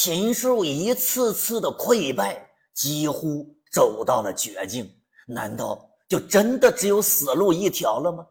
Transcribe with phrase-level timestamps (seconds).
[0.00, 4.88] 禽兽一次次的溃败，几乎走到了绝境。
[5.26, 8.24] 难道就真的只有死路一条了吗？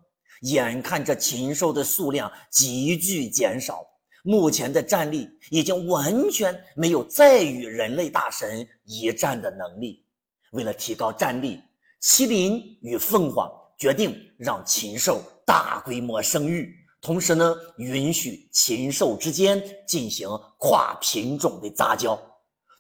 [0.44, 3.86] 眼看着禽兽的数量急剧减少，
[4.24, 10.06] 目前的战力已经完全没有再与人类大神一战的能力。
[10.52, 11.62] 为了提高战力，
[12.02, 20.28] 麒麟与凤凰决定让禽兽大规模生育，同时呢，允许禽兽之间进行
[20.58, 22.20] 跨品种的杂交。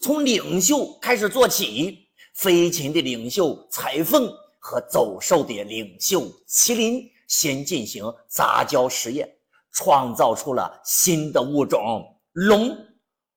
[0.02, 7.09] 从领袖开始做起，飞禽的领袖彩凤和走兽的领袖麒麟。
[7.27, 9.30] 先进行杂交实验，
[9.73, 12.73] 创造出了新的物种龙。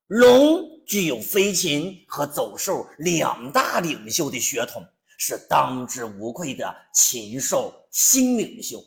[0.07, 4.81] 龙具有飞禽和走兽两大领袖的血统，
[5.19, 8.81] 是当之无愧的禽兽新领袖。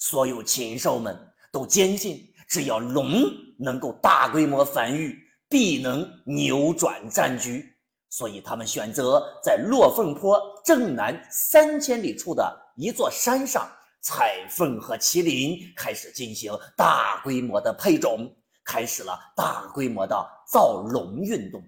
[0.00, 1.16] 所有禽兽们
[1.52, 3.22] 都坚信，只要龙
[3.58, 5.16] 能够大规模繁育，
[5.48, 7.64] 必能扭转战局。
[8.08, 13.70] 所以，他们选择在落凤坡正南三千里处的一座山上。
[14.02, 18.34] 彩凤和麒麟开始进行大规模的配种，
[18.64, 20.16] 开始了大规模的
[20.50, 21.62] 造龙运动。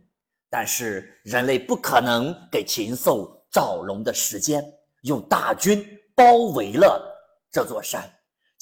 [0.49, 4.65] 但是人类不可能给禽兽造龙的时间，
[5.03, 7.01] 用大军包围了
[7.53, 8.03] 这座山。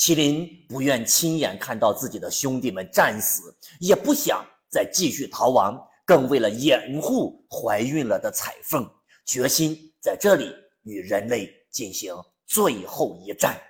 [0.01, 8.91] 麒麟不愿亲眼看到自己的兄弟们战死，也不想再继续逃亡，更为了掩护怀孕了的彩凤，
[9.27, 12.15] 决心在这里与人类进行。
[12.47, 13.61] 最后一战，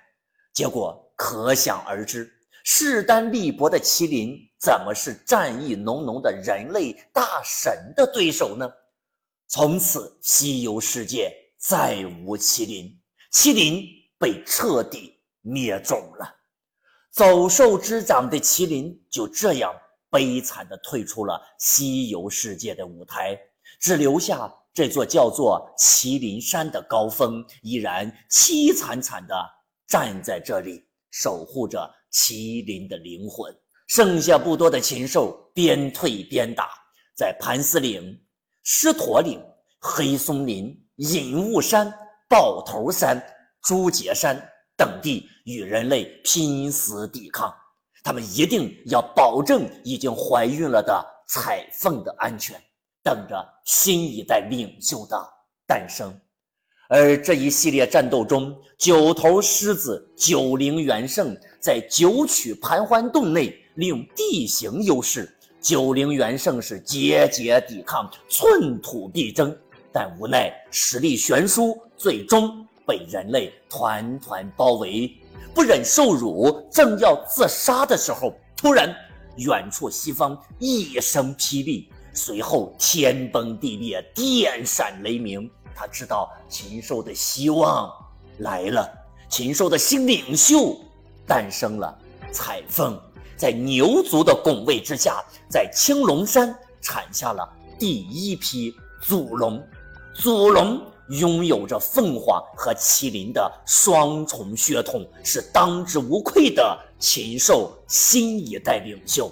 [0.53, 2.31] 结果可想而知。
[2.63, 8.71] 势单力薄的麒麟，怎么是战意浓浓的人类大神的对手呢？
[9.49, 12.97] 从此，西游世界再无麒麟，
[13.33, 13.85] 麒麟
[14.17, 16.35] 被彻底灭种了。
[17.11, 19.73] 走兽之长的麒麟就这样
[20.09, 23.37] 悲惨地退出了西游世界的舞台，
[23.79, 24.53] 只留下。
[24.73, 29.35] 这座叫做麒麟山的高峰，依然凄惨惨地
[29.85, 33.53] 站在这里，守护着麒麟的灵魂。
[33.87, 36.69] 剩下不多的禽兽边退边打，
[37.17, 38.17] 在盘丝岭、
[38.63, 39.43] 狮驼岭、
[39.81, 41.93] 黑松林、隐雾山、
[42.29, 43.21] 豹头山、
[43.63, 44.41] 朱节山
[44.81, 47.53] 等地与人类拼死抵抗。
[48.03, 52.59] 他们一定要保证已经怀孕了的彩凤的安全。
[53.03, 55.17] 等着新一代领袖的
[55.67, 56.11] 诞生，
[56.87, 69.55] 而这一系列战斗中，九头狮子九灵元圣在九曲盘桓洞内利用地形优势，九灵元圣是节节抵抗，寸土必争，
[69.91, 75.11] 但无奈实力悬殊，最终被人类团团包围，
[75.53, 78.95] 不忍受辱，正要自杀的时候，突然
[79.37, 81.89] 远处西方一声霹雳。
[82.13, 85.49] 随后天崩地裂，电闪雷鸣。
[85.73, 87.89] 他知道禽兽的希望
[88.39, 88.85] 来了，
[89.29, 90.77] 禽兽的新领袖
[91.25, 91.97] 诞生了。
[92.33, 92.99] 彩凤
[93.37, 97.49] 在牛族的拱卫之下，在青龙山产下了
[97.79, 99.65] 第一批祖龙。
[100.13, 100.81] 祖龙
[101.19, 109.29] 拥有着凤凰和麒麟的双重血统，是当之无愧的禽兽新一代领袖。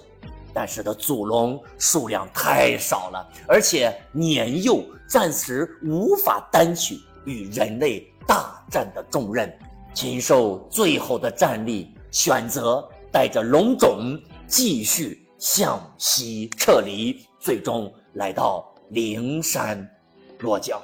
[0.53, 9.51] 但是的祖龙数量太少了，而且年幼，暂时无法担起与人类大战的重任。
[9.93, 19.87] 禽兽最后的战力选择带着龙种继续向西撤离，最终来到灵山
[20.39, 20.81] 落脚。